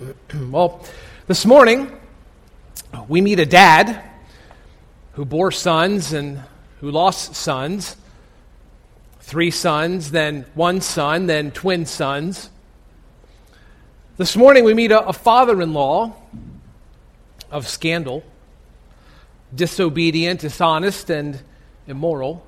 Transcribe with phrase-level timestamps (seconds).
[0.50, 0.84] well,
[1.26, 1.98] this morning
[3.08, 4.02] we meet a dad
[5.12, 6.42] who bore sons and
[6.80, 7.96] who lost sons
[9.20, 12.50] three sons, then one son, then twin sons.
[14.16, 16.16] This morning we meet a, a father in law
[17.48, 18.24] of scandal,
[19.54, 21.40] disobedient, dishonest, and
[21.86, 22.44] immoral.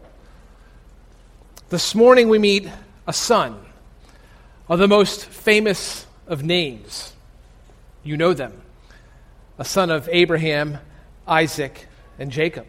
[1.69, 2.69] This morning we meet
[3.07, 3.64] a son
[4.69, 7.12] of the most famous of names.
[8.04, 8.61] You know them
[9.58, 10.79] a son of Abraham,
[11.26, 11.86] Isaac,
[12.18, 12.66] and Jacob.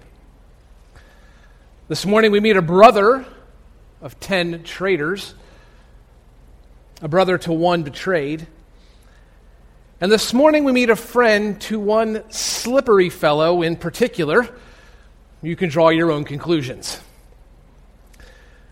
[1.87, 3.25] This morning we meet a brother
[4.01, 5.33] of ten traitors,
[7.01, 8.45] a brother to one betrayed.
[9.99, 14.47] And this morning we meet a friend to one slippery fellow in particular.
[15.41, 16.99] You can draw your own conclusions.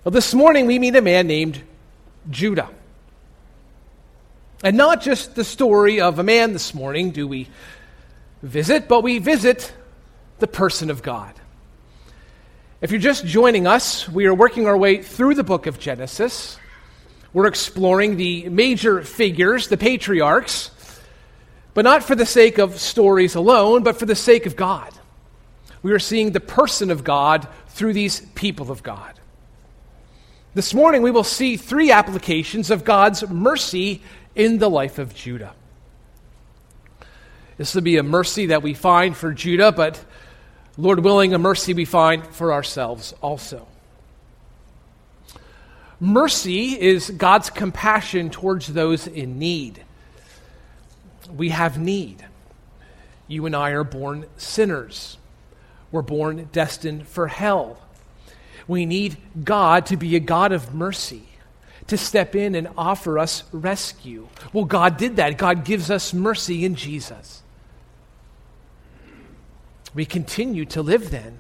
[0.04, 1.62] Well, this morning we meet a man named
[2.30, 2.70] Judah.
[4.64, 7.50] And not just the story of a man this morning do we
[8.44, 9.74] visit, but we visit
[10.40, 11.34] the person of God.
[12.80, 16.58] If you're just joining us, we are working our way through the book of Genesis.
[17.34, 20.70] We're exploring the major figures, the patriarchs,
[21.74, 24.92] but not for the sake of stories alone, but for the sake of God.
[25.82, 29.20] We are seeing the person of God through these people of God.
[30.54, 34.02] This morning, we will see three applications of God's mercy
[34.36, 35.54] in the life of Judah.
[37.58, 40.04] This will be a mercy that we find for Judah, but
[40.78, 43.68] Lord willing, a mercy we find for ourselves also.
[46.00, 49.84] Mercy is God's compassion towards those in need.
[51.32, 52.26] We have need.
[53.28, 55.18] You and I are born sinners.
[55.92, 57.78] We're born destined for hell.
[58.68, 61.24] We need God to be a God of mercy,
[61.88, 64.28] to step in and offer us rescue.
[64.54, 65.38] Well, God did that.
[65.38, 67.42] God gives us mercy in Jesus.
[69.94, 71.40] We continue to live then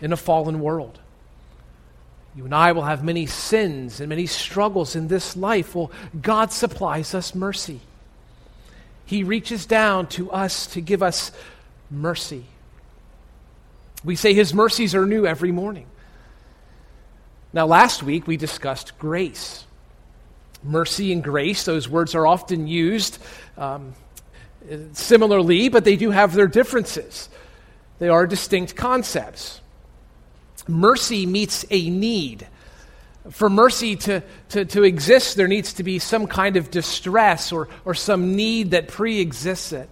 [0.00, 0.98] in a fallen world.
[2.34, 5.74] You and I will have many sins and many struggles in this life.
[5.74, 5.90] Well,
[6.20, 7.80] God supplies us mercy.
[9.06, 11.32] He reaches down to us to give us
[11.90, 12.44] mercy.
[14.04, 15.86] We say His mercies are new every morning.
[17.52, 19.64] Now, last week we discussed grace.
[20.62, 23.18] Mercy and grace, those words are often used
[23.56, 23.94] um,
[24.92, 27.28] similarly, but they do have their differences.
[27.98, 29.60] They are distinct concepts.
[30.66, 32.46] Mercy meets a need.
[33.30, 37.68] For mercy to, to, to exist, there needs to be some kind of distress or,
[37.84, 39.88] or some need that pre exists it.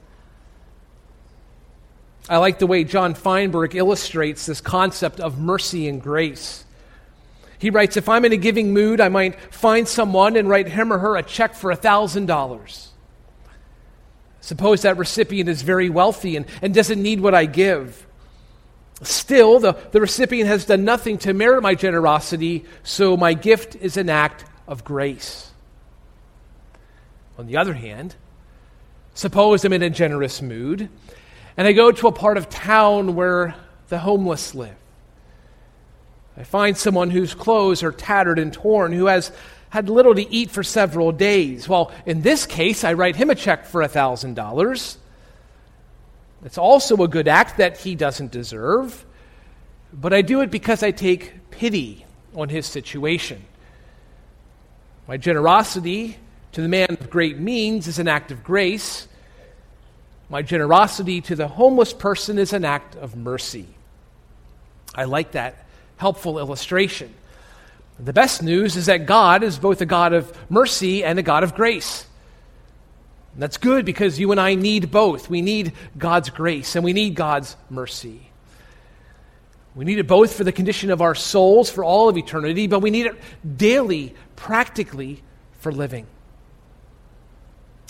[2.29, 6.65] I like the way John Feinberg illustrates this concept of mercy and grace.
[7.59, 10.93] He writes If I'm in a giving mood, I might find someone and write him
[10.93, 12.89] or her a check for $1,000.
[14.41, 18.07] Suppose that recipient is very wealthy and, and doesn't need what I give.
[19.03, 23.97] Still, the, the recipient has done nothing to merit my generosity, so my gift is
[23.97, 25.51] an act of grace.
[27.39, 28.15] On the other hand,
[29.15, 30.89] suppose I'm in a generous mood
[31.57, 33.55] and I go to a part of town where
[33.89, 34.77] the homeless live.
[36.37, 39.33] I find someone whose clothes are tattered and torn, who has
[39.71, 41.69] had little to eat for several days.
[41.69, 44.97] Well, in this case, I write him a check for $1,000.
[46.45, 49.05] It's also a good act that he doesn't deserve,
[49.93, 52.05] but I do it because I take pity
[52.35, 53.43] on his situation.
[55.09, 56.19] My generosity
[56.53, 59.09] to the man of great means is an act of grace.
[60.29, 63.67] My generosity to the homeless person is an act of mercy.
[64.95, 65.66] I like that
[65.97, 67.13] helpful illustration.
[67.99, 71.43] The best news is that God is both a God of mercy and a God
[71.43, 72.07] of grace.
[73.33, 75.31] And that's good because you and I need both.
[75.31, 78.31] We need God's grace and we need God's mercy.
[79.75, 82.81] We need it both for the condition of our souls for all of eternity, but
[82.81, 83.17] we need it
[83.57, 85.23] daily, practically,
[85.61, 86.07] for living.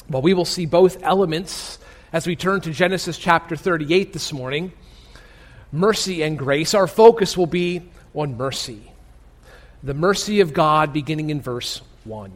[0.09, 1.79] Well, we will see both elements
[2.13, 4.73] as we turn to Genesis chapter 38 this morning
[5.73, 6.75] mercy and grace.
[6.75, 7.83] Our focus will be
[8.17, 8.91] on mercy
[9.83, 12.33] the mercy of God, beginning in verse 1.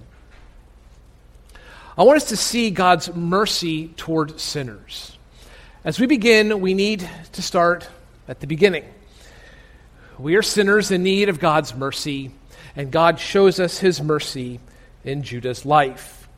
[1.99, 5.19] I want us to see God's mercy toward sinners.
[5.85, 7.89] As we begin, we need to start
[8.29, 8.85] at the beginning.
[10.19, 12.31] We are sinners in need of God's mercy,
[12.77, 14.61] and God shows us his mercy
[15.05, 16.29] in Judah's life.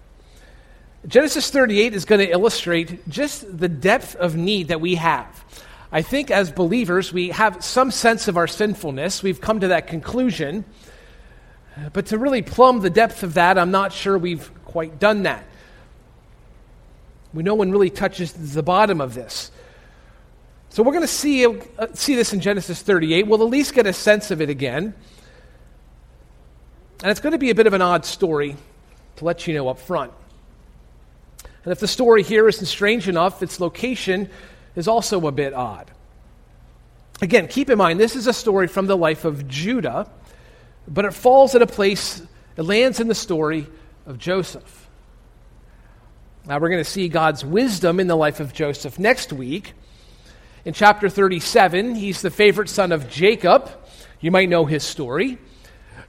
[1.06, 5.44] Genesis 38 is going to illustrate just the depth of need that we have.
[5.92, 9.22] I think as believers, we have some sense of our sinfulness.
[9.22, 10.64] We've come to that conclusion.
[11.92, 15.44] But to really plumb the depth of that, I'm not sure we've quite done that.
[17.34, 19.50] We no one really touches the bottom of this.
[20.70, 23.26] So we're going to see, uh, see this in Genesis 38.
[23.26, 24.94] We'll at least get a sense of it again.
[27.02, 28.56] And it's going to be a bit of an odd story
[29.16, 30.12] to let you know up front.
[31.64, 34.30] And if the story here isn't strange enough, its location
[34.74, 35.90] is also a bit odd.
[37.20, 40.10] Again, keep in mind, this is a story from the life of Judah,
[40.88, 42.22] but it falls at a place,
[42.56, 43.66] it lands in the story
[44.06, 44.88] of Joseph.
[46.44, 49.74] Now, we're going to see God's wisdom in the life of Joseph next week.
[50.64, 53.70] In chapter 37, he's the favorite son of Jacob.
[54.20, 55.38] You might know his story.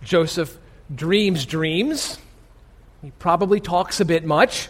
[0.03, 0.57] Joseph
[0.93, 2.17] dreams dreams.
[3.03, 4.69] He probably talks a bit much.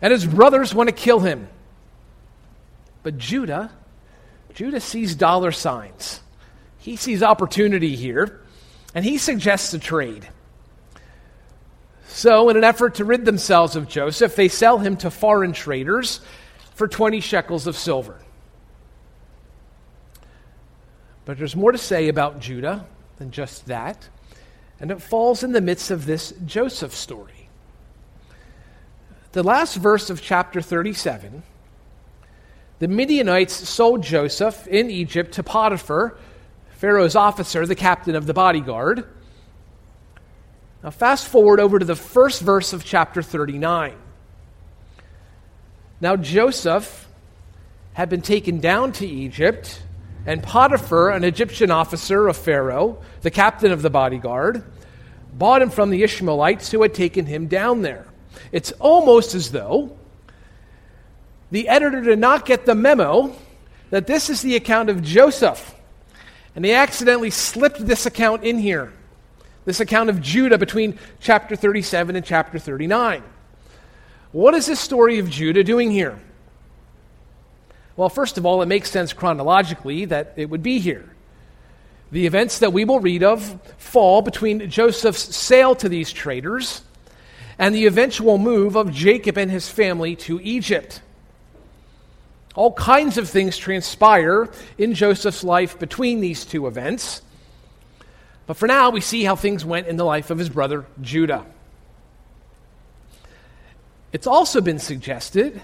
[0.00, 1.48] And his brothers want to kill him.
[3.02, 3.70] But Judah,
[4.54, 6.20] Judah sees dollar signs.
[6.78, 8.40] He sees opportunity here,
[8.94, 10.28] and he suggests a trade.
[12.06, 16.20] So, in an effort to rid themselves of Joseph, they sell him to foreign traders
[16.74, 18.20] for 20 shekels of silver.
[21.24, 22.86] But there's more to say about Judah
[23.18, 24.08] than just that,
[24.80, 27.48] and it falls in the midst of this Joseph story.
[29.32, 31.44] The last verse of chapter 37
[32.80, 36.16] the Midianites sold Joseph in Egypt to Potiphar,
[36.70, 39.06] Pharaoh's officer, the captain of the bodyguard.
[40.82, 43.94] Now, fast forward over to the first verse of chapter 39.
[46.00, 47.06] Now, Joseph
[47.92, 49.82] had been taken down to Egypt,
[50.24, 54.64] and Potiphar, an Egyptian officer of Pharaoh, the captain of the bodyguard,
[55.34, 58.06] bought him from the Ishmaelites who had taken him down there.
[58.52, 59.98] It's almost as though
[61.50, 63.34] the editor did not get the memo
[63.90, 65.74] that this is the account of Joseph.
[66.54, 68.92] And they accidentally slipped this account in here,
[69.64, 73.22] this account of Judah between chapter 37 and chapter 39.
[74.32, 76.20] What is this story of Judah doing here?
[77.96, 81.08] Well, first of all, it makes sense chronologically that it would be here.
[82.12, 86.82] The events that we will read of fall between Joseph's sale to these traders
[87.58, 91.02] and the eventual move of Jacob and his family to Egypt.
[92.54, 97.22] All kinds of things transpire in Joseph's life between these two events.
[98.46, 101.46] But for now, we see how things went in the life of his brother Judah.
[104.12, 105.62] It's also been suggested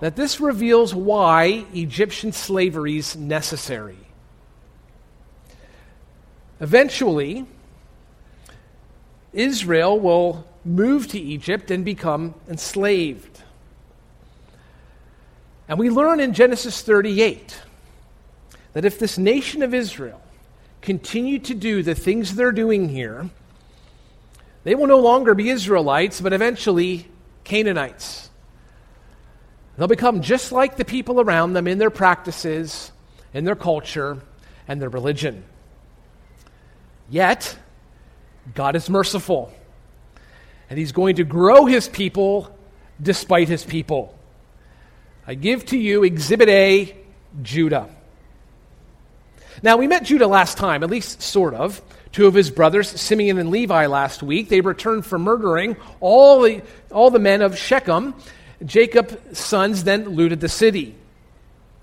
[0.00, 3.98] that this reveals why Egyptian slavery is necessary.
[6.60, 7.44] Eventually,
[9.32, 13.31] Israel will move to Egypt and become enslaved.
[15.72, 17.58] And we learn in Genesis 38
[18.74, 20.20] that if this nation of Israel
[20.82, 23.30] continue to do the things they're doing here,
[24.64, 27.08] they will no longer be Israelites, but eventually
[27.44, 28.28] Canaanites.
[29.78, 32.92] They'll become just like the people around them in their practices,
[33.32, 34.20] in their culture,
[34.68, 35.42] and their religion.
[37.08, 37.56] Yet,
[38.54, 39.50] God is merciful,
[40.68, 42.54] and He's going to grow His people
[43.00, 44.18] despite His people.
[45.26, 46.96] I give to you Exhibit A,
[47.42, 47.88] Judah.
[49.62, 51.80] Now, we met Judah last time, at least sort of.
[52.10, 54.48] Two of his brothers, Simeon and Levi, last week.
[54.48, 58.14] They returned from murdering all the, all the men of Shechem.
[58.64, 60.94] Jacob's sons then looted the city.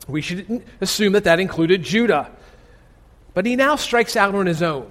[0.07, 2.29] We should assume that that included Judah.
[3.33, 4.89] But he now strikes out on his own,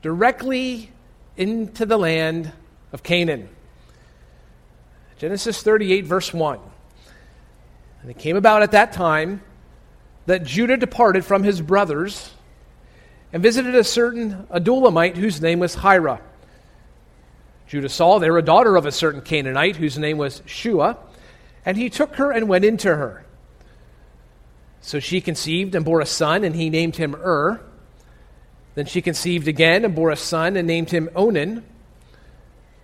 [0.00, 0.90] directly
[1.36, 2.52] into the land
[2.92, 3.48] of Canaan.
[5.18, 6.58] Genesis 38, verse 1.
[8.02, 9.42] And it came about at that time
[10.26, 12.32] that Judah departed from his brothers
[13.32, 16.20] and visited a certain Adullamite whose name was Hira.
[17.66, 20.98] Judah saw there a daughter of a certain Canaanite whose name was Shua,
[21.64, 23.24] and he took her and went into her.
[24.82, 27.60] So she conceived and bore a son, and he named him Ur.
[28.74, 31.64] Then she conceived again and bore a son and named him Onan.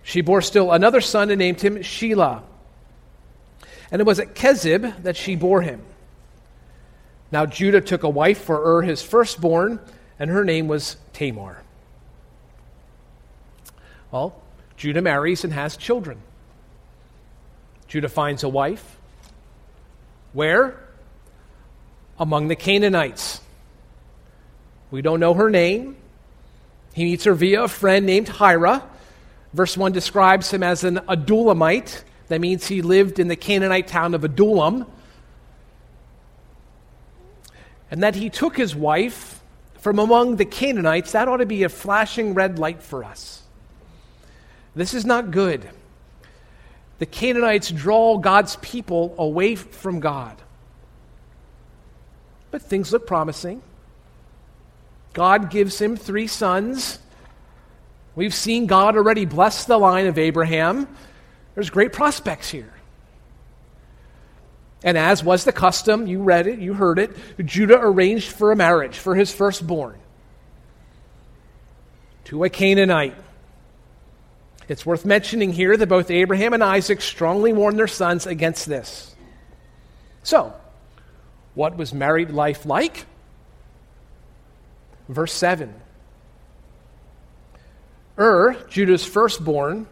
[0.01, 2.41] She bore still another son and named him Shelah.
[3.91, 5.81] And it was at Kezib that she bore him.
[7.31, 9.79] Now Judah took a wife for Ur, his firstborn,
[10.17, 11.63] and her name was Tamar.
[14.11, 14.41] Well,
[14.77, 16.19] Judah marries and has children.
[17.87, 18.97] Judah finds a wife.
[20.33, 20.79] Where?
[22.19, 23.41] Among the Canaanites.
[24.91, 25.95] We don't know her name.
[26.93, 28.83] He meets her via a friend named Hira.
[29.53, 32.03] Verse 1 describes him as an Adullamite.
[32.29, 34.85] That means he lived in the Canaanite town of Adullam.
[37.91, 39.41] And that he took his wife
[39.79, 43.43] from among the Canaanites, that ought to be a flashing red light for us.
[44.75, 45.67] This is not good.
[46.99, 50.37] the Canaanites draw God's people away from God.
[52.51, 53.61] But things look promising.
[55.13, 56.99] God gives him three sons.
[58.15, 60.87] We've seen God already bless the line of Abraham.
[61.55, 62.73] There's great prospects here.
[64.83, 67.11] And as was the custom, you read it, you heard it,
[67.45, 69.99] Judah arranged for a marriage for his firstborn
[72.25, 73.15] to a Canaanite.
[74.69, 79.15] It's worth mentioning here that both Abraham and Isaac strongly warned their sons against this.
[80.21, 80.53] So,
[81.55, 83.05] what was married life like?
[85.09, 85.73] Verse 7.
[88.19, 89.87] Ur, Judah's firstborn,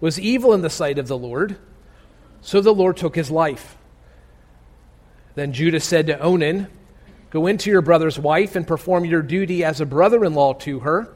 [0.00, 1.56] was evil in the sight of the Lord,
[2.40, 3.76] so the Lord took his life.
[5.34, 6.68] Then Judah said to Onan,
[7.30, 10.80] Go into your brother's wife and perform your duty as a brother in law to
[10.80, 11.12] her,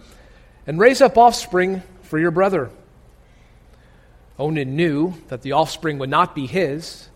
[0.67, 2.71] and raise up offspring for your brother.
[4.39, 7.09] Onan knew that the offspring would not be his.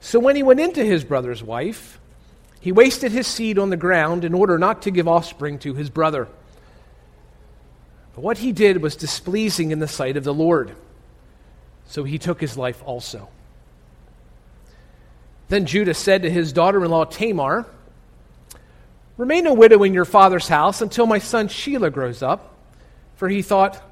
[0.00, 2.00] So when he went into his brother's wife,
[2.60, 5.90] he wasted his seed on the ground in order not to give offspring to his
[5.90, 6.28] brother.
[8.18, 10.74] What he did was displeasing in the sight of the Lord.
[11.86, 13.28] So he took his life also.
[15.48, 17.66] Then Judah said to his daughter in law Tamar,
[19.16, 22.54] Remain a widow in your father's house until my son Shelah grows up.
[23.16, 23.82] For he thought,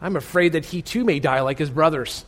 [0.00, 2.24] I'm afraid that he too may die like his brothers.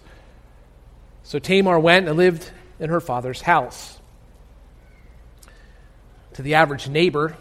[1.23, 2.51] So Tamar went and lived
[2.81, 3.99] in her father's house.
[6.35, 7.37] To the average neighbor,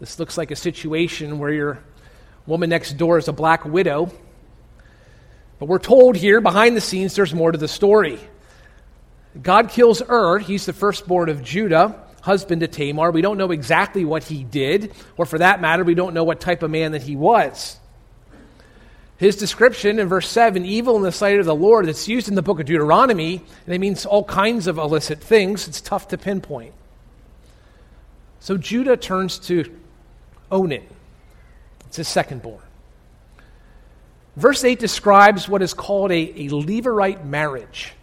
[0.00, 1.78] this looks like a situation where your
[2.46, 4.10] woman next door is a black widow.
[5.58, 8.18] But we're told here, behind the scenes, there's more to the story.
[9.40, 13.10] God kills Ur, he's the firstborn of Judah, husband to Tamar.
[13.10, 16.40] We don't know exactly what he did, or for that matter, we don't know what
[16.40, 17.78] type of man that he was.
[19.18, 22.34] His description in verse 7, evil in the sight of the Lord, that's used in
[22.34, 25.68] the book of Deuteronomy, and it means all kinds of illicit things.
[25.68, 26.74] It's tough to pinpoint.
[28.40, 29.74] So Judah turns to
[30.50, 30.84] Onan.
[31.96, 32.60] It's his second born.
[34.36, 37.94] Verse 8 describes what is called a, a Levirate marriage.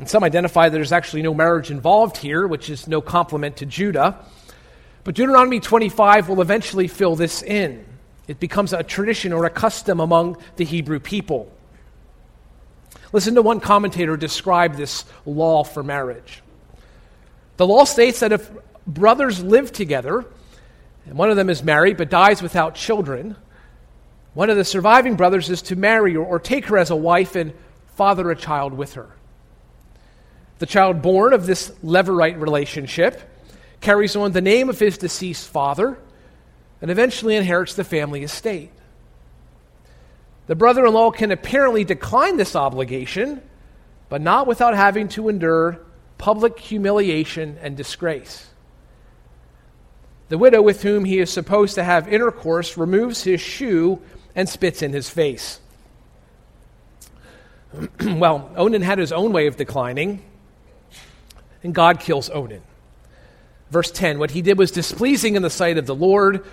[0.00, 3.64] And some identify that there's actually no marriage involved here, which is no compliment to
[3.64, 4.22] Judah.
[5.02, 7.86] But Deuteronomy 25 will eventually fill this in.
[8.26, 11.50] It becomes a tradition or a custom among the Hebrew people.
[13.14, 16.42] Listen to one commentator describe this law for marriage.
[17.56, 18.50] The law states that if
[18.86, 20.26] brothers live together,
[21.08, 23.34] and one of them is married but dies without children,
[24.34, 27.34] one of the surviving brothers is to marry or, or take her as a wife
[27.34, 27.54] and
[27.96, 29.08] father a child with her.
[30.58, 33.22] The child born of this Levirate relationship
[33.80, 35.98] carries on the name of his deceased father
[36.82, 38.70] and eventually inherits the family estate.
[40.46, 43.42] The brother in law can apparently decline this obligation,
[44.08, 45.80] but not without having to endure
[46.18, 48.46] public humiliation and disgrace.
[50.28, 54.00] The widow with whom he is supposed to have intercourse removes his shoe
[54.34, 55.60] and spits in his face.
[58.04, 60.22] well, Onan had his own way of declining,
[61.62, 62.62] and God kills Onan.
[63.70, 66.44] Verse 10 What he did was displeasing in the sight of the Lord,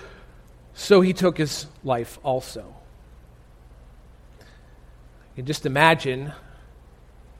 [0.73, 2.75] so he took his life also.
[4.39, 6.31] You can just imagine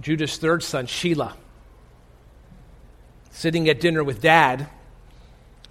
[0.02, 1.34] Judah's third son, Shelah,
[3.32, 4.70] sitting at dinner with dad,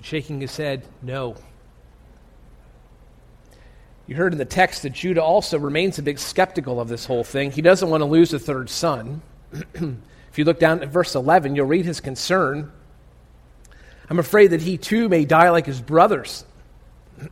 [0.05, 1.35] shaking his head, no.
[4.07, 7.25] You heard in the text that Judah also remains a big skeptical of this whole
[7.25, 7.51] thing.
[7.51, 9.23] He doesn't want to lose a third son.
[9.75, 12.71] if you look down at verse 11, you'll read his concern.
[14.11, 16.45] I'm afraid that he too may die like his brothers.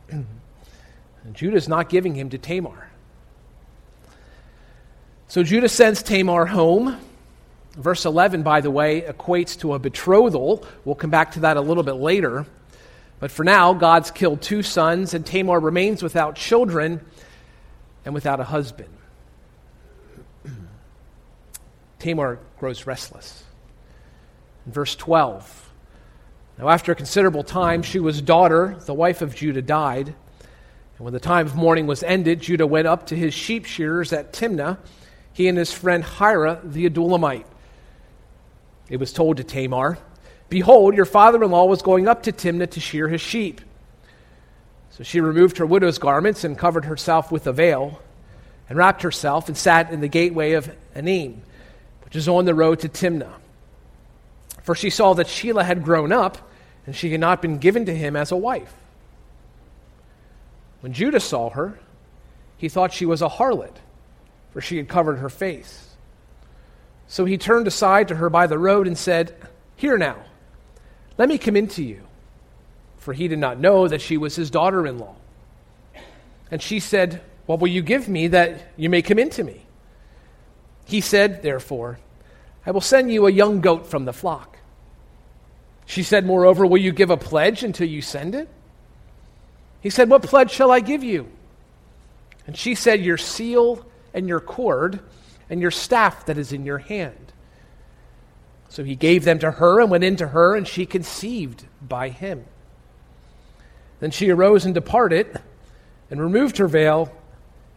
[1.33, 2.89] Judah's not giving him to Tamar.
[5.27, 6.99] So Judah sends Tamar home.
[7.73, 10.65] Verse 11, by the way, equates to a betrothal.
[10.85, 12.47] We'll come back to that a little bit later.
[13.23, 16.99] But for now, God's killed two sons, and Tamar remains without children
[18.03, 18.89] and without a husband.
[21.99, 23.45] Tamar grows restless.
[24.65, 25.71] In verse 12,
[26.57, 30.07] now, after a considerable time, Shua's daughter, the wife of Judah, died.
[30.09, 34.11] And when the time of mourning was ended, Judah went up to his sheep shearers
[34.11, 34.79] at Timnah,
[35.31, 37.45] he and his friend Hira the Adullamite.
[38.89, 39.97] It was told to Tamar,
[40.49, 43.61] Behold, your father in law was going up to Timnah to shear his sheep.
[44.91, 47.99] So she removed her widow's garments and covered herself with a veil,
[48.69, 51.39] and wrapped herself and sat in the gateway of Enaim,
[52.05, 53.33] which is on the road to Timnah
[54.63, 56.37] for she saw that Shelah had grown up,
[56.85, 58.73] and she had not been given to him as a wife.
[60.81, 61.79] When Judah saw her,
[62.57, 63.75] he thought she was a harlot,
[64.51, 65.95] for she had covered her face.
[67.07, 69.35] So he turned aside to her by the road and said,
[69.75, 70.17] Here now,
[71.17, 72.01] let me come in to you.
[72.97, 75.15] For he did not know that she was his daughter in law.
[76.49, 79.65] And she said, What will you give me that you may come in to me?
[80.85, 81.99] He said, Therefore,
[82.65, 84.57] I will send you a young goat from the flock.
[85.85, 88.47] She said, Moreover, will you give a pledge until you send it?
[89.81, 91.27] He said, What pledge shall I give you?
[92.47, 95.01] And she said, Your seal and your cord
[95.49, 97.22] and your staff that is in your hand.
[98.73, 102.09] So he gave them to her and went in to her, and she conceived by
[102.09, 102.43] him.
[103.99, 105.39] Then she arose and departed,
[106.09, 107.15] and removed her veil,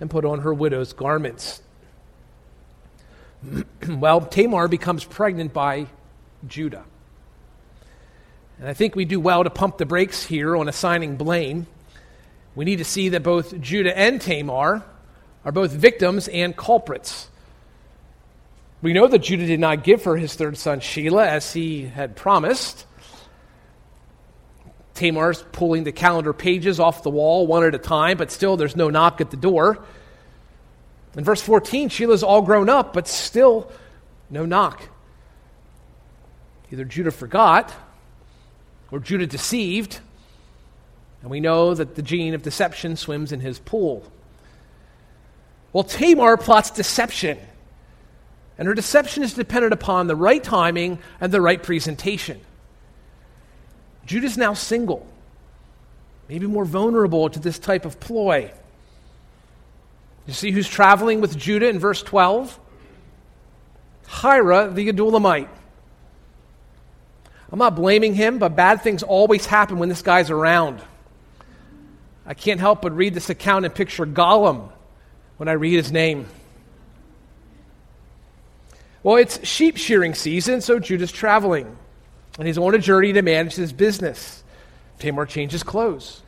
[0.00, 1.60] and put on her widow's garments.
[3.86, 5.88] well, Tamar becomes pregnant by
[6.48, 6.84] Judah.
[8.58, 11.66] And I think we do well to pump the brakes here on assigning blame.
[12.54, 14.82] We need to see that both Judah and Tamar
[15.44, 17.28] are both victims and culprits.
[18.82, 22.14] We know that Judah did not give her his third son Shelah as he had
[22.14, 22.86] promised.
[24.94, 28.76] Tamar's pulling the calendar pages off the wall one at a time, but still there's
[28.76, 29.84] no knock at the door.
[31.16, 33.70] In verse 14, Shelah's all grown up, but still
[34.30, 34.88] no knock.
[36.70, 37.72] Either Judah forgot
[38.90, 40.00] or Judah deceived,
[41.22, 44.04] and we know that the gene of deception swims in his pool.
[45.72, 47.38] Well, Tamar plots deception,
[48.58, 52.40] and her deception is dependent upon the right timing and the right presentation.
[54.06, 55.06] Judah's now single,
[56.28, 58.50] maybe more vulnerable to this type of ploy.
[60.26, 62.58] You see who's traveling with Judah in verse 12?
[64.08, 65.48] Hira the Adullamite.
[67.50, 70.80] I'm not blaming him, but bad things always happen when this guy's around.
[72.24, 74.70] I can't help but read this account and picture Gollum
[75.36, 76.26] when I read his name.
[79.06, 81.76] Well, it's sheep shearing season, so Judah's traveling,
[82.40, 84.42] and he's on a journey to manage his business.
[84.98, 86.22] Tamar changes clothes.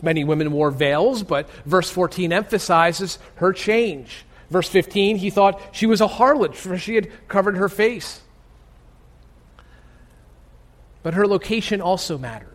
[0.00, 4.24] Many women wore veils, but verse 14 emphasizes her change.
[4.48, 8.22] Verse 15, he thought she was a harlot, for she had covered her face.
[11.02, 12.48] But her location also mattered.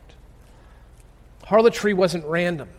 [1.43, 2.69] Harlotry wasn't random.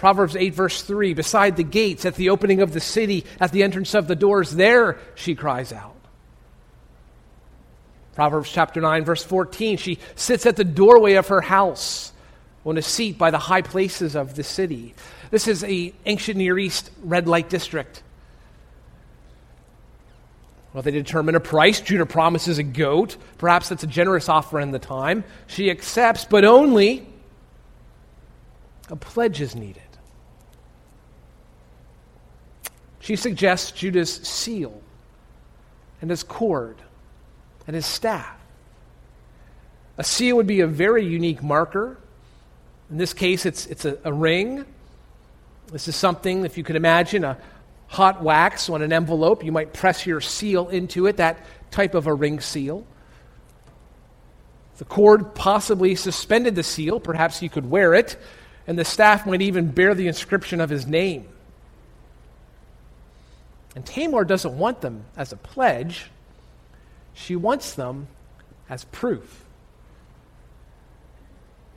[0.00, 3.62] Proverbs 8, verse 3 Beside the gates, at the opening of the city, at the
[3.62, 5.94] entrance of the doors, there she cries out.
[8.14, 12.14] Proverbs chapter 9, verse 14 She sits at the doorway of her house
[12.64, 14.94] on a seat by the high places of the city.
[15.30, 18.02] This is a ancient Near East red light district.
[20.72, 21.78] Well, they determine a price.
[21.78, 23.18] Judah promises a goat.
[23.36, 25.24] Perhaps that's a generous offer in the time.
[25.46, 27.06] She accepts, but only
[28.88, 29.82] a pledge is needed.
[33.00, 34.80] She suggests Judah's seal
[36.00, 36.76] and his cord
[37.66, 38.36] and his staff.
[39.98, 41.98] A seal would be a very unique marker
[42.90, 44.64] in this case, it's, it's a, a ring.
[45.70, 47.38] This is something, if you could imagine, a
[47.86, 49.44] hot wax on an envelope.
[49.44, 52.84] You might press your seal into it, that type of a ring seal.
[54.78, 56.98] The cord possibly suspended the seal.
[56.98, 58.16] Perhaps you could wear it,
[58.66, 61.28] and the staff might even bear the inscription of his name.
[63.74, 66.10] And Tamar doesn't want them as a pledge,
[67.14, 68.08] she wants them
[68.68, 69.44] as proof.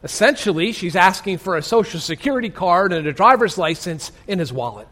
[0.03, 4.87] Essentially, she's asking for a social security card and a driver's license in his wallet.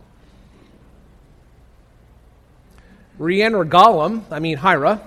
[3.20, 5.02] Rian or Gollum, I mean Hira,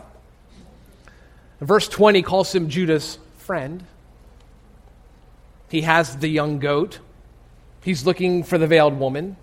[1.60, 3.84] verse 20 calls him Judah's friend.
[5.68, 7.00] He has the young goat.
[7.82, 9.36] He's looking for the veiled woman.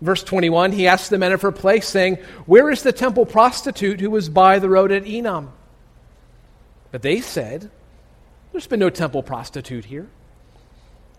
[0.00, 4.00] Verse 21, he asks the men of her place, saying, Where is the temple prostitute
[4.00, 5.48] who was by the road at Enaim?
[6.92, 7.70] But they said,
[8.52, 10.08] there's been no temple prostitute here.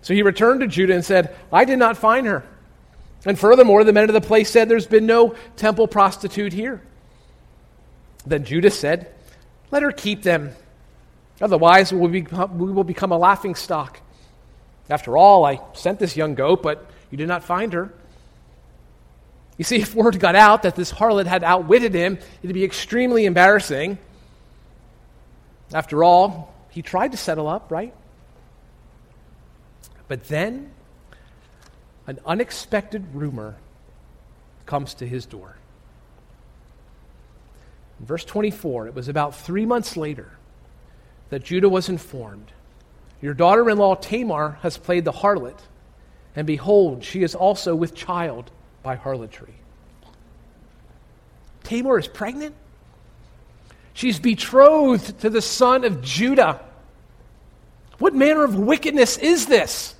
[0.02, 2.44] So he returned to Judah and said, I did not find her.
[3.26, 6.82] And furthermore, the men of the place said, There's been no temple prostitute here.
[8.26, 9.14] Then Judah said,
[9.72, 10.52] Let her keep them.
[11.42, 14.00] Otherwise, we will become, we will become a laughing stock.
[14.90, 17.94] After all, I sent this young goat, but you did not find her.
[19.60, 23.26] You see, if word got out that this harlot had outwitted him, it'd be extremely
[23.26, 24.00] embarrassing.
[25.72, 27.94] After all, he tried to settle up, right?
[30.08, 30.72] But then
[32.08, 33.58] an unexpected rumor
[34.66, 35.56] comes to his door.
[38.00, 40.32] In verse 24, it was about three months later
[41.30, 42.52] that Judah was informed
[43.22, 45.60] Your daughter in law Tamar has played the harlot
[46.36, 48.50] and behold, she is also with child
[48.84, 49.54] by harlotry.
[51.64, 52.56] Tamar is pregnant.
[53.94, 56.62] She's betrothed to the son of Judah.
[57.98, 59.96] What manner of wickedness is this?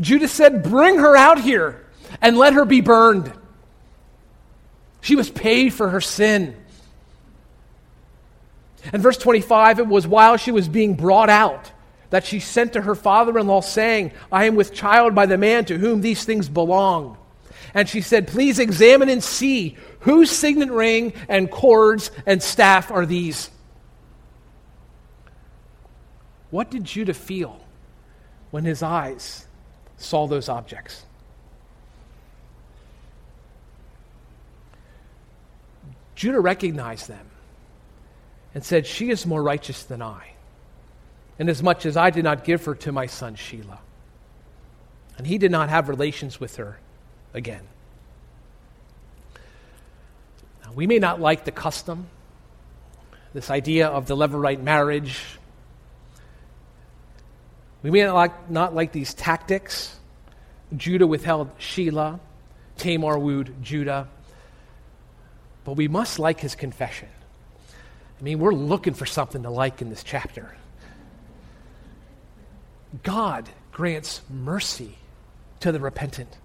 [0.00, 1.84] Judah said, Bring her out here
[2.22, 3.32] and let her be burned.
[5.00, 6.56] She was paid for her sin.
[8.92, 11.70] In verse 25, it was while she was being brought out
[12.14, 15.36] that she sent to her father in law, saying, I am with child by the
[15.36, 17.18] man to whom these things belong.
[17.74, 23.04] And she said, Please examine and see whose signet ring and cords and staff are
[23.04, 23.50] these.
[26.50, 27.58] What did Judah feel
[28.52, 29.48] when his eyes
[29.96, 31.04] saw those objects?
[36.14, 37.26] Judah recognized them
[38.54, 40.33] and said, She is more righteous than I,
[41.38, 43.78] inasmuch as I did not give her to my son Shelah.
[45.16, 46.78] And he did not have relations with her
[47.32, 47.62] again.
[50.64, 52.06] Now, we may not like the custom,
[53.32, 55.20] this idea of the Levirate marriage.
[57.82, 59.96] We may not like, not like these tactics.
[60.76, 62.18] Judah withheld Shelah,
[62.76, 64.08] Tamar wooed Judah.
[65.64, 67.08] But we must like his confession.
[68.20, 70.56] I mean, we're looking for something to like in this chapter.
[73.02, 74.96] God grants mercy
[75.60, 76.38] to the repentant.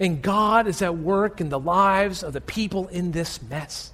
[0.00, 3.92] And God is at work in the lives of the people in this mess.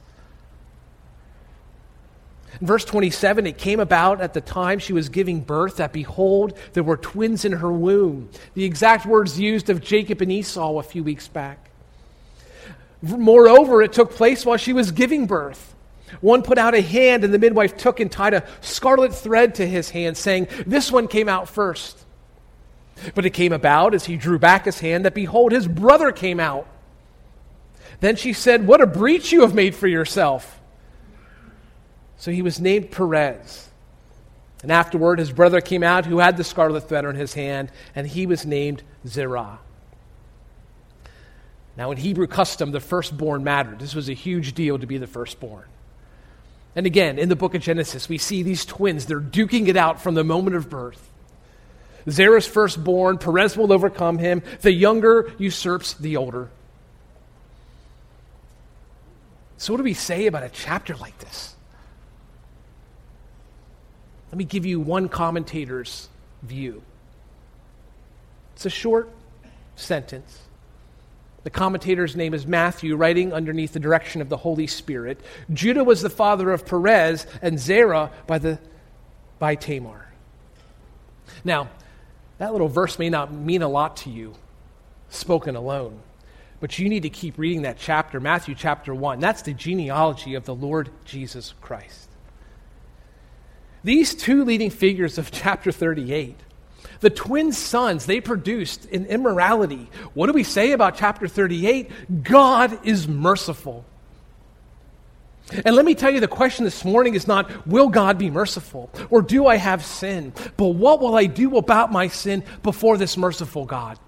[2.61, 6.59] In verse 27, it came about at the time she was giving birth that behold,
[6.75, 8.29] there were twins in her womb.
[8.55, 11.71] The exact words used of Jacob and Esau a few weeks back.
[13.01, 15.72] Moreover, it took place while she was giving birth.
[16.21, 19.67] One put out a hand, and the midwife took and tied a scarlet thread to
[19.67, 21.99] his hand, saying, This one came out first.
[23.15, 26.39] But it came about, as he drew back his hand, that behold, his brother came
[26.39, 26.67] out.
[28.01, 30.61] Then she said, What a breach you have made for yourself.
[32.17, 33.69] So he was named Perez.
[34.63, 38.07] And afterward, his brother came out who had the scarlet thread on his hand, and
[38.07, 39.59] he was named Zerah.
[41.77, 43.79] Now, in Hebrew custom, the firstborn mattered.
[43.79, 45.65] This was a huge deal to be the firstborn.
[46.75, 49.07] And again, in the book of Genesis, we see these twins.
[49.07, 51.11] They're duking it out from the moment of birth.
[52.09, 54.43] Zerah's firstborn, Perez will overcome him.
[54.63, 56.51] The younger usurps the older.
[59.59, 61.55] So, what do we say about a chapter like this?
[64.33, 66.09] Let me give you one commentator's
[66.43, 66.83] view.
[68.55, 69.11] It's a short
[69.77, 70.42] sentence.
[71.45, 75.21] The commentator's name is Matthew, writing underneath the direction of the Holy Spirit.
[75.53, 78.59] Judah was the father of Perez, and Zerah by, the,
[79.39, 80.07] by Tamar.
[81.45, 81.69] Now,
[82.39, 84.35] that little verse may not mean a lot to you,
[85.09, 86.01] spoken alone,
[86.61, 89.19] but you need to keep reading that chapter, Matthew chapter 1.
[89.19, 92.09] That's the genealogy of the Lord Jesus Christ.
[93.83, 96.37] These two leading figures of chapter 38
[97.03, 99.91] the twin sons they produced in immorality.
[100.15, 102.23] What do we say about chapter 38?
[102.23, 103.85] God is merciful.
[105.65, 108.89] And let me tell you, the question this morning is not, will God be merciful?
[109.11, 110.33] Or do I have sin?
[110.57, 113.99] But what will I do about my sin before this merciful God?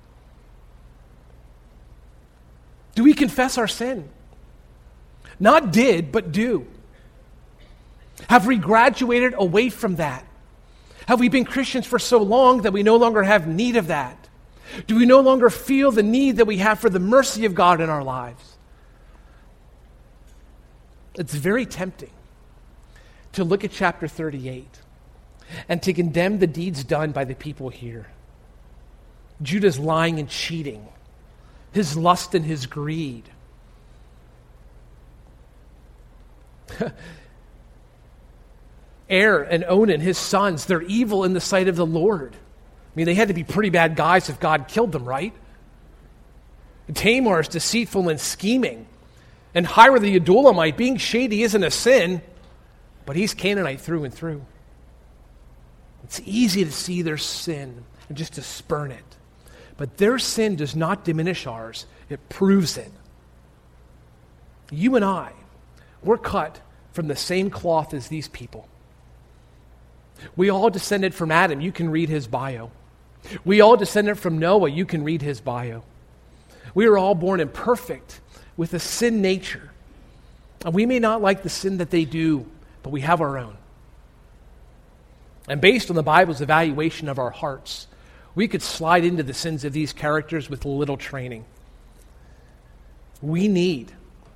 [2.95, 4.09] Do we confess our sin?
[5.41, 6.67] Not did, but do.
[8.29, 10.25] Have we graduated away from that?
[11.07, 14.29] Have we been Christians for so long that we no longer have need of that?
[14.87, 17.81] Do we no longer feel the need that we have for the mercy of God
[17.81, 18.57] in our lives?
[21.15, 22.11] It's very tempting
[23.33, 24.81] to look at chapter 38
[25.69, 28.07] and to condemn the deeds done by the people here.
[29.43, 30.89] Judah's lying and cheating,
[31.73, 33.25] his lust and his greed.
[39.11, 42.35] Er and Onan, his sons, they're evil in the sight of the Lord.
[42.35, 45.35] I mean, they had to be pretty bad guys if God killed them, right?
[46.93, 48.87] Tamar is deceitful and scheming.
[49.55, 52.23] And Hira the Adullamite, being shady isn't a sin,
[53.07, 54.45] but he's Canaanite through and through.
[56.05, 59.05] It's easy to see their sin and just to spurn it.
[59.77, 62.93] But their sin does not diminish ours, it proves it.
[64.71, 65.33] You and I,
[66.03, 66.61] we're cut
[66.93, 68.69] from the same cloth as these people.
[70.37, 71.61] We all descended from Adam.
[71.61, 72.71] You can read his bio.
[73.45, 74.71] We all descended from Noah.
[74.71, 75.83] You can read his bio.
[76.75, 78.21] We are all born imperfect
[78.57, 79.71] with a sin nature.
[80.65, 82.47] And we may not like the sin that they do,
[82.83, 83.57] but we have our own.
[85.49, 87.87] And based on the Bible's evaluation of our hearts,
[88.35, 91.45] we could slide into the sins of these characters with little training.
[93.21, 93.93] We need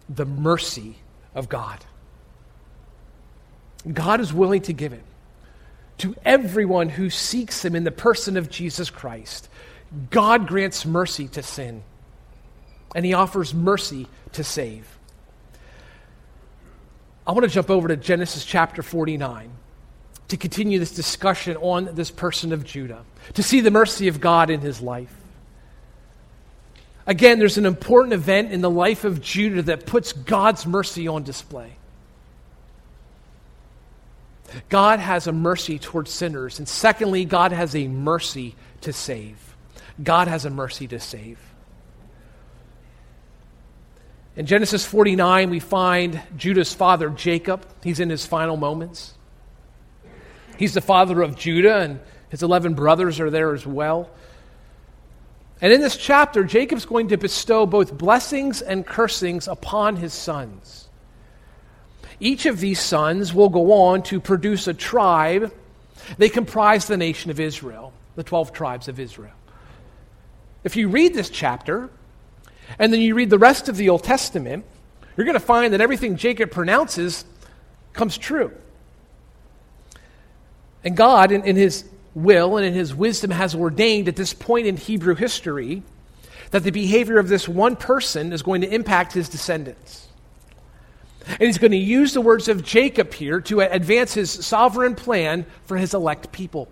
[0.08, 0.96] the mercy
[1.34, 1.84] of God.
[3.90, 5.02] God is willing to give it
[5.98, 9.48] to everyone who seeks Him in the person of Jesus Christ.
[10.10, 11.82] God grants mercy to sin,
[12.94, 14.86] and He offers mercy to save.
[17.26, 19.50] I want to jump over to Genesis chapter 49
[20.28, 24.50] to continue this discussion on this person of Judah, to see the mercy of God
[24.50, 25.14] in his life.
[27.06, 31.22] Again, there's an important event in the life of Judah that puts God's mercy on
[31.22, 31.72] display.
[34.68, 36.58] God has a mercy towards sinners.
[36.58, 39.56] And secondly, God has a mercy to save.
[40.02, 41.38] God has a mercy to save.
[44.36, 47.66] In Genesis 49, we find Judah's father, Jacob.
[47.82, 49.14] He's in his final moments.
[50.56, 54.10] He's the father of Judah, and his 11 brothers are there as well.
[55.60, 60.87] And in this chapter, Jacob's going to bestow both blessings and cursings upon his sons.
[62.20, 65.52] Each of these sons will go on to produce a tribe.
[66.16, 69.32] They comprise the nation of Israel, the 12 tribes of Israel.
[70.64, 71.90] If you read this chapter,
[72.78, 74.64] and then you read the rest of the Old Testament,
[75.16, 77.24] you're going to find that everything Jacob pronounces
[77.92, 78.52] comes true.
[80.84, 84.66] And God, in, in His will and in His wisdom, has ordained at this point
[84.66, 85.82] in Hebrew history
[86.50, 90.07] that the behavior of this one person is going to impact his descendants.
[91.28, 95.44] And he's going to use the words of Jacob here to advance his sovereign plan
[95.64, 96.68] for his elect people.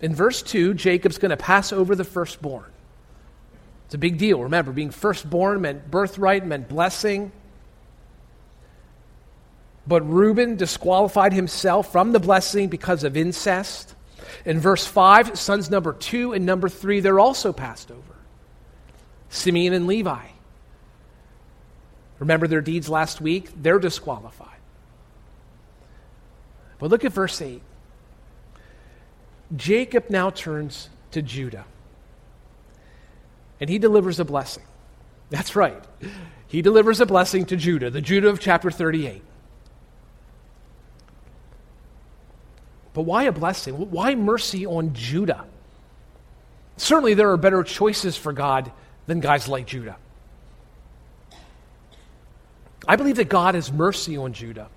[0.00, 2.70] In verse 2, Jacob's going to pass over the firstborn.
[3.86, 4.42] It's a big deal.
[4.42, 7.32] Remember, being firstborn meant birthright, meant blessing.
[9.86, 13.94] But Reuben disqualified himself from the blessing because of incest.
[14.44, 18.14] In verse 5, sons number 2 and number 3, they're also passed over
[19.30, 20.26] Simeon and Levi.
[22.18, 23.50] Remember their deeds last week?
[23.56, 24.58] They're disqualified.
[26.78, 27.62] But look at verse 8.
[29.56, 31.64] Jacob now turns to Judah.
[33.60, 34.64] And he delivers a blessing.
[35.30, 35.82] That's right.
[36.46, 39.22] He delivers a blessing to Judah, the Judah of chapter 38.
[42.94, 43.74] But why a blessing?
[43.74, 45.44] Why mercy on Judah?
[46.76, 48.70] Certainly, there are better choices for God
[49.06, 49.96] than guys like Judah.
[52.88, 54.68] I believe that God has mercy on Judah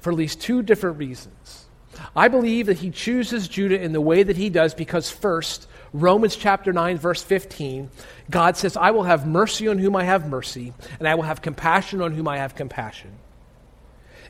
[0.00, 1.66] for at least two different reasons.
[2.14, 6.36] I believe that he chooses Judah in the way that he does because, first, Romans
[6.36, 7.88] chapter 9, verse 15,
[8.28, 11.40] God says, I will have mercy on whom I have mercy, and I will have
[11.40, 13.12] compassion on whom I have compassion.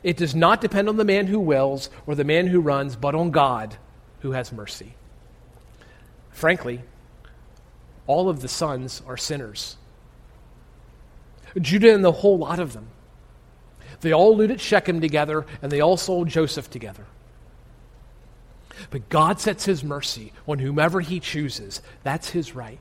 [0.03, 3.15] It does not depend on the man who wills or the man who runs, but
[3.15, 3.75] on God
[4.19, 4.93] who has mercy.
[6.31, 6.83] Frankly,
[8.05, 9.75] all of the sons are sinners.
[11.59, 12.87] Judah and the whole lot of them.
[14.01, 17.05] They all looted Shechem together, and they all sold Joseph together.
[18.91, 21.81] But God sets his mercy on whomever he chooses.
[22.03, 22.79] That's his right.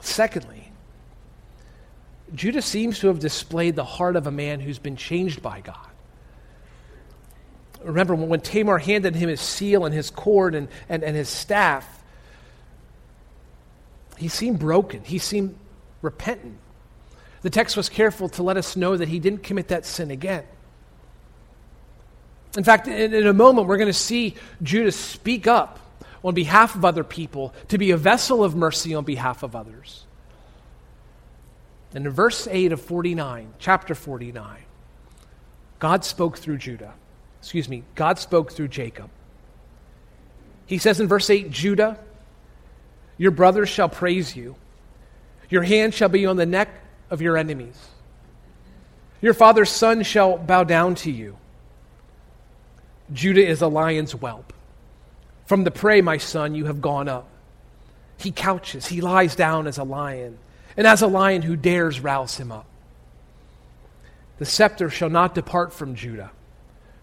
[0.00, 0.70] Secondly,
[2.34, 5.76] Judah seems to have displayed the heart of a man who's been changed by God.
[7.82, 11.86] Remember when Tamar handed him his seal and his cord and, and, and his staff,
[14.16, 15.04] he seemed broken.
[15.04, 15.56] He seemed
[16.02, 16.58] repentant.
[17.46, 20.42] The text was careful to let us know that he didn't commit that sin again.
[22.58, 25.78] In fact, in, in a moment, we're going to see Judah speak up
[26.24, 30.06] on behalf of other people to be a vessel of mercy on behalf of others.
[31.94, 34.64] And in verse 8 of 49, chapter 49,
[35.78, 36.94] God spoke through Judah.
[37.38, 39.08] Excuse me, God spoke through Jacob.
[40.66, 41.96] He says in verse 8 Judah,
[43.18, 44.56] your brothers shall praise you,
[45.48, 47.76] your hand shall be on the neck of your enemies.
[49.20, 51.36] Your father's son shall bow down to you.
[53.12, 54.52] Judah is a lion's whelp.
[55.46, 57.28] From the prey, my son, you have gone up.
[58.18, 60.38] He couches, he lies down as a lion,
[60.76, 62.66] and as a lion who dares rouse him up.
[64.38, 66.30] The scepter shall not depart from Judah,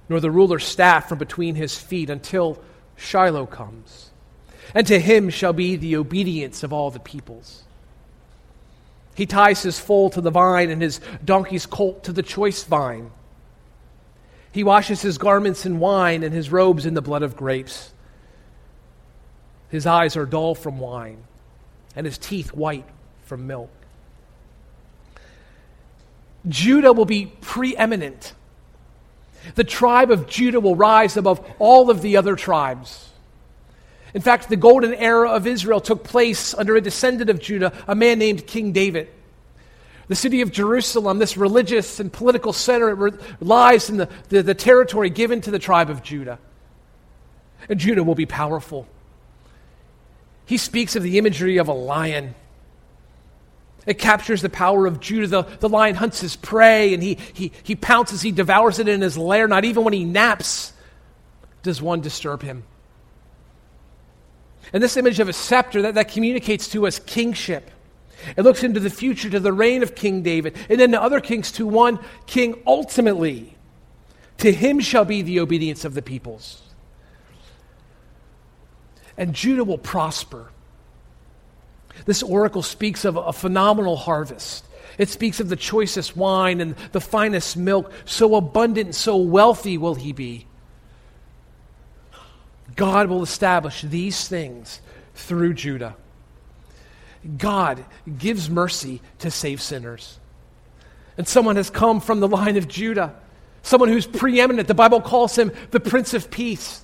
[0.09, 2.61] nor the ruler's staff from between his feet until
[2.95, 4.11] Shiloh comes.
[4.75, 7.63] And to him shall be the obedience of all the peoples.
[9.15, 13.11] He ties his foal to the vine and his donkey's colt to the choice vine.
[14.51, 17.93] He washes his garments in wine and his robes in the blood of grapes.
[19.69, 21.23] His eyes are dull from wine,
[21.95, 22.85] and his teeth white
[23.23, 23.71] from milk.
[26.47, 28.33] Judah will be preeminent.
[29.55, 33.09] The tribe of Judah will rise above all of the other tribes.
[34.13, 37.95] In fact, the golden era of Israel took place under a descendant of Judah, a
[37.95, 39.09] man named King David.
[40.07, 45.09] The city of Jerusalem, this religious and political center, lies in the, the, the territory
[45.09, 46.39] given to the tribe of Judah.
[47.69, 48.85] And Judah will be powerful.
[50.45, 52.35] He speaks of the imagery of a lion.
[53.85, 55.27] It captures the power of Judah.
[55.27, 59.01] The, the lion hunts his prey and he, he, he pounces, he devours it in
[59.01, 59.47] his lair.
[59.47, 60.73] Not even when he naps
[61.63, 62.63] does one disturb him.
[64.71, 67.69] And this image of a scepter that, that communicates to us kingship.
[68.37, 71.19] It looks into the future to the reign of King David, and then to other
[71.19, 73.55] kings, to one king ultimately.
[74.37, 76.61] To him shall be the obedience of the peoples.
[79.17, 80.49] And Judah will prosper.
[82.05, 84.65] This oracle speaks of a phenomenal harvest.
[84.97, 87.91] It speaks of the choicest wine and the finest milk.
[88.05, 90.47] So abundant, so wealthy will he be.
[92.75, 94.81] God will establish these things
[95.15, 95.95] through Judah.
[97.37, 97.83] God
[98.17, 100.19] gives mercy to save sinners.
[101.17, 103.15] And someone has come from the line of Judah,
[103.61, 104.67] someone who's preeminent.
[104.67, 106.81] The Bible calls him the Prince of Peace.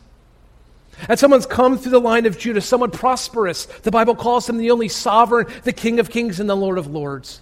[1.07, 3.65] And someone's come through the line of Judah, someone prosperous.
[3.65, 6.87] The Bible calls him the only sovereign, the King of Kings, and the Lord of
[6.87, 7.41] Lords.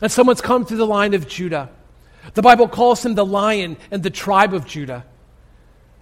[0.00, 1.68] And someone's come through the line of Judah.
[2.34, 5.04] The Bible calls him the lion and the tribe of Judah.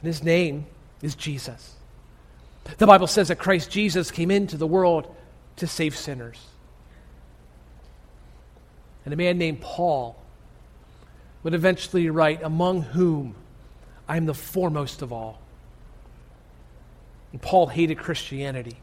[0.01, 0.67] And his name
[1.03, 1.75] is Jesus.
[2.79, 5.15] The Bible says that Christ Jesus came into the world
[5.57, 6.41] to save sinners.
[9.05, 10.17] And a man named Paul
[11.43, 13.35] would eventually write, Among whom
[14.09, 15.41] I am the foremost of all.
[17.33, 18.77] And Paul hated Christianity.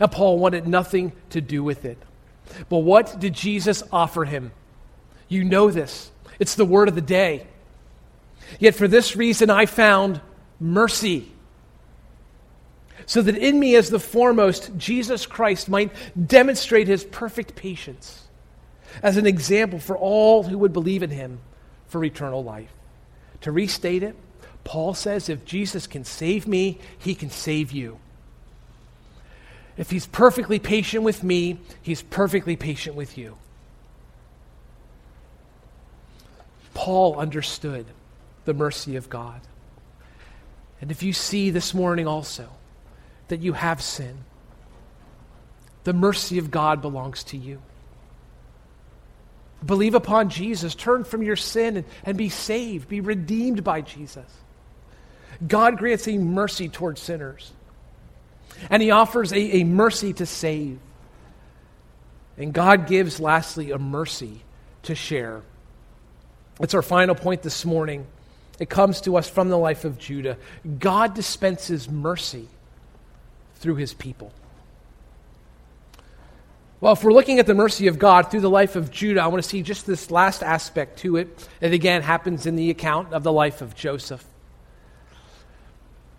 [0.00, 1.98] And Paul wanted nothing to do with it.
[2.68, 4.52] But what did Jesus offer him?
[5.28, 6.10] You know this.
[6.38, 7.46] It's the word of the day.
[8.58, 10.20] Yet for this reason I found
[10.58, 11.31] mercy
[13.06, 15.92] so that in me as the foremost, Jesus Christ might
[16.26, 18.24] demonstrate his perfect patience
[19.02, 21.40] as an example for all who would believe in him
[21.86, 22.72] for eternal life.
[23.42, 24.16] To restate it,
[24.64, 27.98] Paul says if Jesus can save me, he can save you.
[29.76, 33.36] If he's perfectly patient with me, he's perfectly patient with you.
[36.74, 37.86] Paul understood
[38.44, 39.40] the mercy of God.
[40.80, 42.48] And if you see this morning also
[43.28, 44.18] that you have sin.
[45.84, 47.60] The mercy of God belongs to you.
[49.64, 54.26] Believe upon Jesus, turn from your sin and, and be saved, be redeemed by Jesus.
[55.46, 57.52] God grants a mercy towards sinners,
[58.70, 60.78] and He offers a, a mercy to save.
[62.36, 64.42] And God gives, lastly, a mercy
[64.84, 65.42] to share.
[66.60, 68.06] It's our final point this morning.
[68.58, 70.36] It comes to us from the life of Judah.
[70.78, 72.48] God dispenses mercy
[73.62, 74.32] through his people.
[76.80, 79.28] Well, if we're looking at the mercy of God through the life of Judah, I
[79.28, 81.48] want to see just this last aspect to it.
[81.60, 84.24] It again happens in the account of the life of Joseph.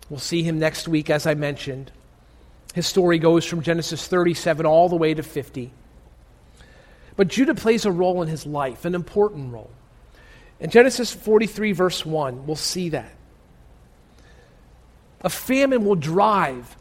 [0.08, 1.92] We'll see him next week, as I mentioned.
[2.74, 5.70] His story goes from Genesis 37 all the way to 50.
[7.16, 9.70] But Judah plays a role in his life, an important role.
[10.60, 13.12] In Genesis 43, verse 1, we'll see that.
[15.20, 16.76] A famine will drive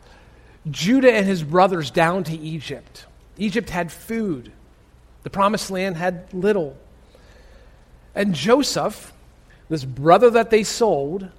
[0.69, 3.06] Judah and his brothers down to Egypt.
[3.38, 4.52] Egypt had food,
[5.23, 6.78] the promised land had little.
[8.15, 9.12] And Joseph,
[9.69, 11.30] this brother that they sold,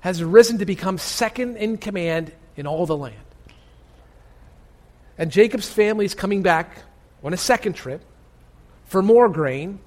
[0.00, 3.16] has risen to become second in command in all the land.
[5.18, 6.82] And Jacob's family is coming back
[7.24, 8.02] on a second trip
[8.86, 9.78] for more grain,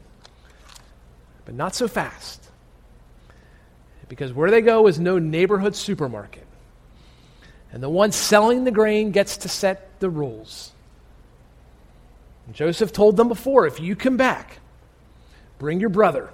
[1.46, 2.50] but not so fast.
[4.08, 6.48] Because where they go is no neighborhood supermarket.
[7.72, 10.72] And the one selling the grain gets to set the rules.
[12.48, 14.60] And Joseph told them before if you come back,
[15.60, 16.30] bring your brother.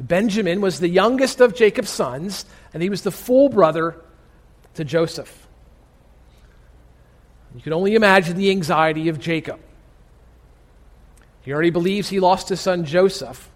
[0.00, 3.96] Benjamin was the youngest of Jacob's sons, and he was the full brother
[4.74, 5.46] to Joseph.
[7.54, 9.60] You can only imagine the anxiety of Jacob.
[11.42, 13.50] He already believes he lost his son Joseph.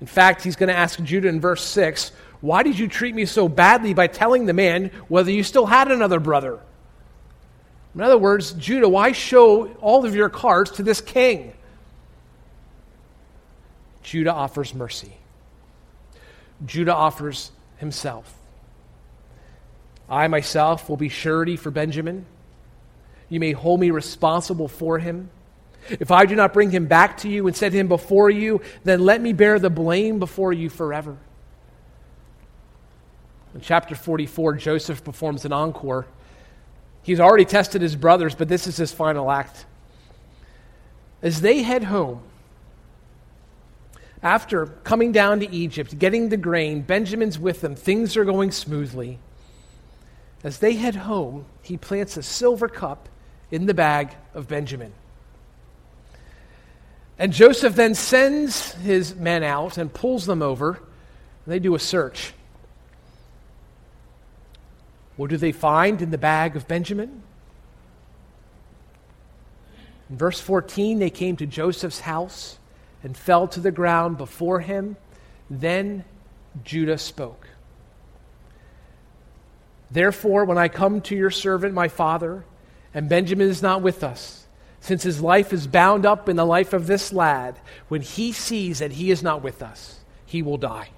[0.00, 3.24] In fact, he's going to ask Judah in verse 6 why did you treat me
[3.24, 6.60] so badly by telling the man whether you still had another brother?
[7.94, 11.52] In other words, Judah, why show all of your cards to this king?
[14.02, 15.12] Judah offers mercy.
[16.64, 18.32] Judah offers himself.
[20.08, 22.24] I myself will be surety for Benjamin.
[23.28, 25.30] You may hold me responsible for him.
[25.90, 29.00] If I do not bring him back to you and set him before you, then
[29.00, 31.18] let me bear the blame before you forever.
[33.58, 36.06] In chapter 44, Joseph performs an encore.
[37.02, 39.66] He's already tested his brothers, but this is his final act.
[41.22, 42.20] As they head home,
[44.22, 49.18] after coming down to Egypt, getting the grain, Benjamin's with them, things are going smoothly.
[50.44, 53.08] As they head home, he plants a silver cup
[53.50, 54.92] in the bag of Benjamin.
[57.18, 60.76] And Joseph then sends his men out and pulls them over.
[61.44, 62.34] And they do a search.
[65.18, 67.24] What do they find in the bag of Benjamin?
[70.08, 72.60] In verse 14, they came to Joseph's house
[73.02, 74.96] and fell to the ground before him.
[75.50, 76.04] Then
[76.62, 77.48] Judah spoke.
[79.90, 82.44] Therefore, when I come to your servant, my father,
[82.94, 84.46] and Benjamin is not with us,
[84.78, 87.58] since his life is bound up in the life of this lad,
[87.88, 90.90] when he sees that he is not with us, he will die.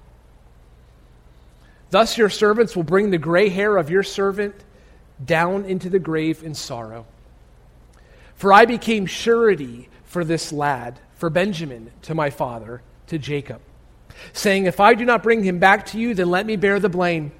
[1.91, 4.55] Thus your servants will bring the gray hair of your servant
[5.23, 7.05] down into the grave in sorrow.
[8.33, 13.61] For I became surety for this lad, for Benjamin, to my father, to Jacob,
[14.33, 16.89] saying, If I do not bring him back to you, then let me bear the
[16.89, 17.33] blame.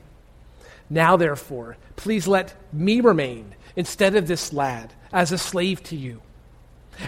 [0.89, 6.21] Now, therefore, please let me remain instead of this lad as a slave to you.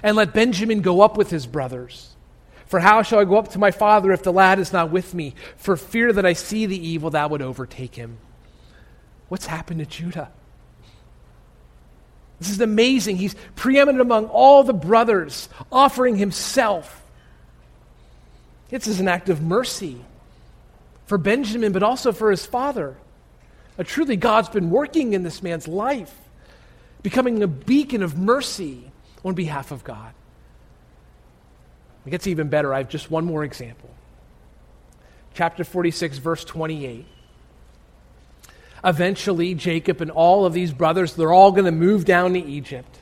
[0.01, 2.12] And let Benjamin go up with his brothers.
[2.73, 5.13] For how shall I go up to my father if the lad is not with
[5.13, 8.17] me, for fear that I see the evil that would overtake him?
[9.27, 10.31] What's happened to Judah?
[12.39, 13.17] This is amazing.
[13.17, 17.03] He's preeminent among all the brothers, offering himself.
[18.71, 20.03] It's as an act of mercy
[21.05, 22.97] for Benjamin, but also for his father.
[23.77, 26.15] A truly, God's been working in this man's life,
[27.03, 28.91] becoming a beacon of mercy
[29.23, 30.15] on behalf of God.
[32.05, 32.73] It gets even better.
[32.73, 33.89] I have just one more example.
[35.33, 37.05] Chapter 46, verse 28.
[38.83, 42.99] Eventually, Jacob and all of these brothers, they're all going to move down to Egypt.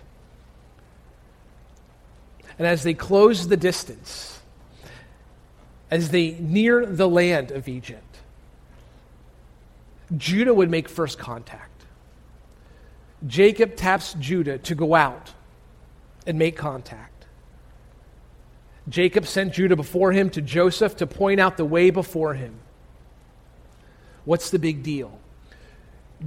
[2.60, 4.39] And as they close the distance,
[5.89, 8.18] as they near the land of Egypt,
[10.16, 11.70] Judah would make first contact.
[13.26, 15.32] Jacob taps Judah to go out
[16.28, 17.11] and make contact.
[18.89, 22.55] Jacob sent Judah before him to Joseph to point out the way before him.
[24.25, 25.19] What's the big deal?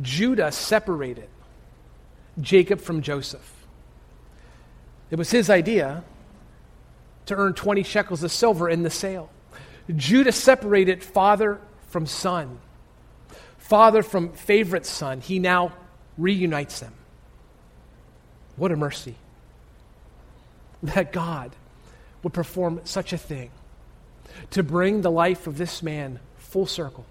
[0.01, 1.29] Judah separated
[2.41, 3.53] Jacob from Joseph.
[5.11, 6.03] It was his idea
[7.27, 9.31] to earn 20 shekels of silver in the sale.
[9.95, 12.59] Judah separated father from son,
[13.59, 15.21] father from favorite son.
[15.21, 15.73] He now
[16.17, 16.95] reunites them.
[18.57, 19.17] What a mercy
[20.83, 21.53] that God
[22.25, 23.51] would perform such a thing
[24.51, 27.05] to bring the life of this man full circle.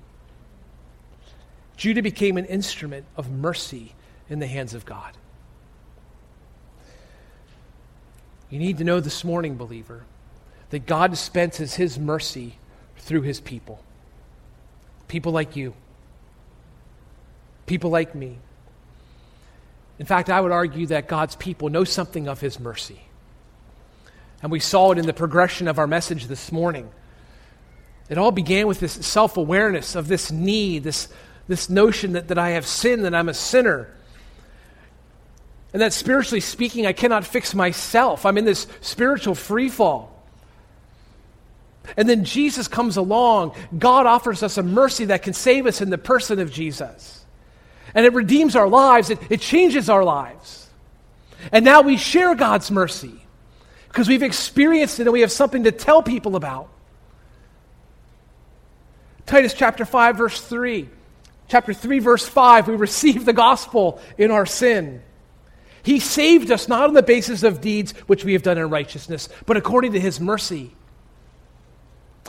[1.78, 3.93] Judah became an instrument of mercy
[4.30, 5.16] in the hands of God.
[8.49, 10.03] You need to know this morning, believer,
[10.70, 12.57] that God dispenses his mercy
[12.97, 13.84] through his people.
[15.07, 15.74] People like you,
[17.66, 18.38] people like me.
[19.99, 23.01] In fact, I would argue that God's people know something of his mercy.
[24.43, 26.91] And we saw it in the progression of our message this morning.
[28.09, 31.07] It all began with this self awareness of this need, this,
[31.47, 33.89] this notion that, that I have sinned, that I'm a sinner.
[35.71, 38.25] And that spiritually speaking, I cannot fix myself.
[38.25, 40.21] I'm in this spiritual free fall.
[41.95, 43.55] And then Jesus comes along.
[43.77, 47.23] God offers us a mercy that can save us in the person of Jesus.
[47.95, 50.69] And it redeems our lives, it, it changes our lives.
[51.53, 53.22] And now we share God's mercy
[53.93, 56.67] because we've experienced it and we have something to tell people about.
[59.27, 60.89] Titus chapter 5, verse 3.
[61.47, 65.03] Chapter 3, verse 5, we receive the gospel in our sin.
[65.83, 69.29] He saved us not on the basis of deeds which we have done in righteousness,
[69.45, 70.71] but according to his mercy.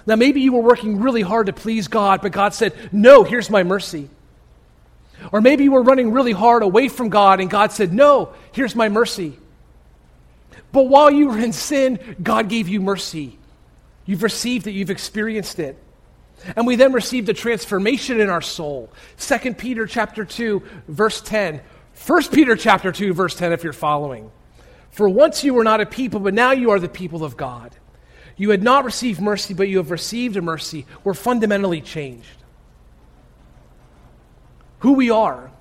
[0.04, 3.48] Now, maybe you were working really hard to please God, but God said, No, here's
[3.48, 4.10] my mercy.
[5.32, 8.76] Or maybe you were running really hard away from God, and God said, No, here's
[8.76, 9.38] my mercy.
[10.74, 13.38] But while you were in sin, God gave you mercy.
[14.06, 15.78] You've received it, you've experienced it.
[16.56, 18.90] And we then received a transformation in our soul.
[19.18, 21.60] 2 Peter chapter 2, verse 10.
[22.04, 24.32] 1 Peter chapter 2, verse 10, if you're following.
[24.90, 27.76] For once you were not a people, but now you are the people of God.
[28.36, 30.86] You had not received mercy, but you have received a mercy.
[31.04, 32.42] We're fundamentally changed.
[34.80, 35.52] Who we are,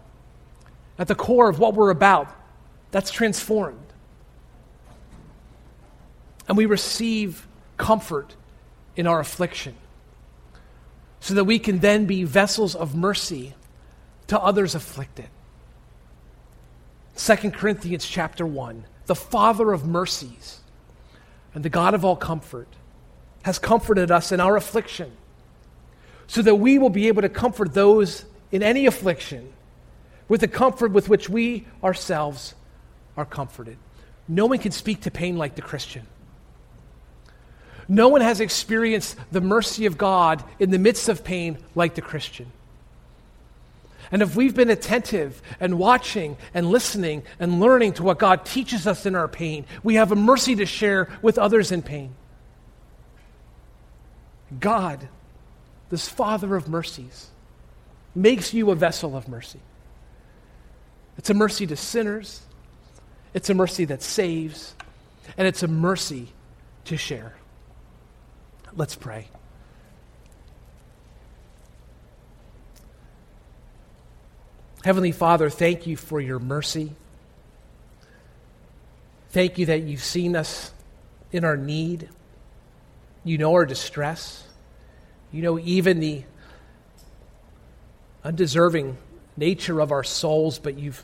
[0.98, 2.36] at the core of what we're about,
[2.90, 3.83] that's transformed.
[6.48, 8.36] And we receive comfort
[8.96, 9.76] in our affliction
[11.20, 13.54] so that we can then be vessels of mercy
[14.28, 15.28] to others afflicted.
[17.16, 20.60] 2 Corinthians chapter 1 The Father of mercies
[21.54, 22.68] and the God of all comfort
[23.44, 25.12] has comforted us in our affliction
[26.28, 29.54] so that we will be able to comfort those in any affliction
[30.28, 32.56] with the comfort with which we ourselves
[33.16, 33.78] are comforted.
[34.28, 36.08] No one can speak to pain like the Christian.
[37.88, 42.02] No one has experienced the mercy of God in the midst of pain like the
[42.02, 42.52] Christian.
[44.12, 48.86] And if we've been attentive and watching and listening and learning to what God teaches
[48.86, 52.14] us in our pain, we have a mercy to share with others in pain.
[54.60, 55.08] God,
[55.90, 57.32] this Father of mercies,
[58.14, 59.60] makes you a vessel of mercy.
[61.18, 62.42] It's a mercy to sinners,
[63.34, 64.76] it's a mercy that saves,
[65.38, 66.28] and it's a mercy
[66.86, 67.36] to share.
[68.76, 69.28] Let's pray.
[74.84, 76.92] Heavenly Father, thank you for your mercy.
[79.30, 80.72] Thank you that you've seen us
[81.32, 82.10] in our need.
[83.24, 84.46] You know our distress.
[85.32, 86.24] You know even the
[88.24, 88.98] undeserving
[89.38, 91.04] nature of our souls, but you've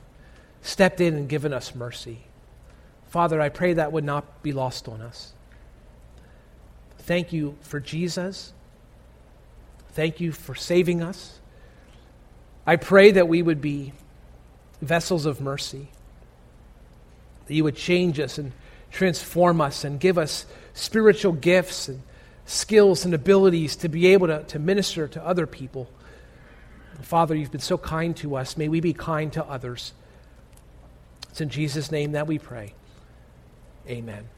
[0.61, 2.19] stepped in and given us mercy.
[3.07, 5.33] Father, I pray that would not be lost on us.
[7.09, 8.53] Thank you for Jesus.
[9.93, 11.39] Thank you for saving us.
[12.67, 13.93] I pray that we would be
[14.79, 15.87] vessels of mercy,
[17.47, 18.51] that you would change us and
[18.91, 20.45] transform us and give us
[20.75, 22.03] spiritual gifts and
[22.45, 25.89] skills and abilities to be able to, to minister to other people.
[27.01, 28.55] Father, you've been so kind to us.
[28.55, 29.93] May we be kind to others.
[31.31, 32.75] It's in Jesus' name that we pray.
[33.87, 34.29] Amen.